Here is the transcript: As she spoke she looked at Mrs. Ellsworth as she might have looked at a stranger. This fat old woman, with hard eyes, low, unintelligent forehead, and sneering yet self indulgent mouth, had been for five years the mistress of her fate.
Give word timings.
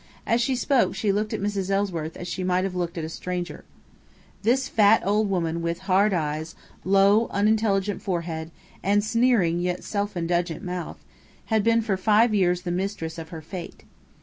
As 0.25 0.41
she 0.41 0.55
spoke 0.55 0.95
she 0.95 1.11
looked 1.11 1.31
at 1.31 1.39
Mrs. 1.41 1.69
Ellsworth 1.69 2.17
as 2.17 2.27
she 2.27 2.43
might 2.43 2.63
have 2.63 2.73
looked 2.73 2.97
at 2.97 3.03
a 3.03 3.07
stranger. 3.09 3.63
This 4.41 4.67
fat 4.67 5.03
old 5.05 5.29
woman, 5.29 5.61
with 5.61 5.81
hard 5.81 6.11
eyes, 6.11 6.55
low, 6.83 7.27
unintelligent 7.27 8.01
forehead, 8.01 8.49
and 8.81 9.03
sneering 9.03 9.59
yet 9.59 9.83
self 9.83 10.17
indulgent 10.17 10.63
mouth, 10.63 10.97
had 11.53 11.63
been 11.63 11.83
for 11.83 11.97
five 11.97 12.33
years 12.33 12.63
the 12.63 12.71
mistress 12.71 13.19
of 13.19 13.29
her 13.29 13.43
fate. 13.43 13.83